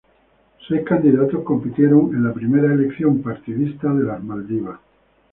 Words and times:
Seis 0.67 0.81
candidatos 0.83 1.43
compitieron 1.43 2.11
en 2.15 2.23
la 2.23 2.33
primera 2.33 2.73
elección 2.73 3.21
partidista 3.21 3.93
de 3.93 4.03
las 4.05 4.23
Maldivas. 4.23 4.79